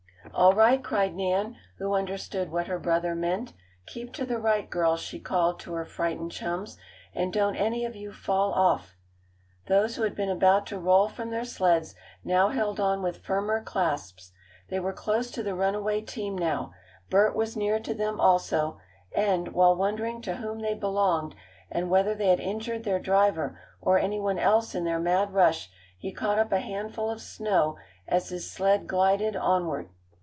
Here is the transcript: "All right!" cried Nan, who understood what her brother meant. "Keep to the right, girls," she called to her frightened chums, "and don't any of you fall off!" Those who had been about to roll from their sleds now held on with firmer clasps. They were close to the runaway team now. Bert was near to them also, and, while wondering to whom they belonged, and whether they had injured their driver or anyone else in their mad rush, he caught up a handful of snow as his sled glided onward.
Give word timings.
"All 0.33 0.53
right!" 0.53 0.81
cried 0.81 1.13
Nan, 1.13 1.57
who 1.77 1.93
understood 1.93 2.51
what 2.51 2.67
her 2.67 2.79
brother 2.79 3.13
meant. 3.15 3.53
"Keep 3.85 4.13
to 4.13 4.25
the 4.25 4.39
right, 4.39 4.69
girls," 4.69 5.01
she 5.01 5.19
called 5.19 5.59
to 5.59 5.73
her 5.73 5.83
frightened 5.83 6.31
chums, 6.31 6.77
"and 7.13 7.33
don't 7.33 7.57
any 7.57 7.83
of 7.83 7.95
you 7.97 8.13
fall 8.13 8.53
off!" 8.53 8.95
Those 9.67 9.95
who 9.97 10.03
had 10.03 10.15
been 10.15 10.29
about 10.29 10.65
to 10.67 10.79
roll 10.79 11.09
from 11.09 11.31
their 11.31 11.43
sleds 11.43 11.95
now 12.23 12.47
held 12.49 12.79
on 12.79 13.01
with 13.03 13.17
firmer 13.23 13.61
clasps. 13.61 14.31
They 14.69 14.79
were 14.79 14.93
close 14.93 15.29
to 15.31 15.43
the 15.43 15.53
runaway 15.53 15.99
team 16.01 16.37
now. 16.37 16.73
Bert 17.09 17.35
was 17.35 17.57
near 17.57 17.79
to 17.81 17.93
them 17.93 18.19
also, 18.19 18.79
and, 19.13 19.49
while 19.49 19.75
wondering 19.75 20.21
to 20.23 20.37
whom 20.37 20.59
they 20.61 20.75
belonged, 20.75 21.35
and 21.69 21.89
whether 21.89 22.15
they 22.15 22.29
had 22.29 22.39
injured 22.39 22.83
their 22.85 22.99
driver 22.99 23.59
or 23.81 23.99
anyone 23.99 24.39
else 24.39 24.73
in 24.75 24.85
their 24.85 24.99
mad 24.99 25.33
rush, 25.33 25.69
he 25.97 26.13
caught 26.13 26.39
up 26.39 26.53
a 26.53 26.61
handful 26.61 27.09
of 27.09 27.21
snow 27.21 27.77
as 28.07 28.29
his 28.29 28.49
sled 28.49 28.87
glided 28.87 29.35
onward. 29.35 29.89